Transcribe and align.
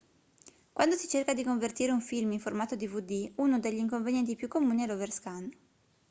quando 0.73 0.95
si 0.95 1.07
cerca 1.07 1.35
di 1.35 1.43
convertire 1.43 1.91
un 1.91 2.01
film 2.01 2.31
in 2.31 2.39
formato 2.39 2.75
dvd 2.75 3.33
uno 3.35 3.59
degli 3.59 3.77
inconvenienti 3.77 4.35
più 4.35 4.47
comuni 4.47 4.81
è 4.81 4.87
l'overscan 4.87 5.47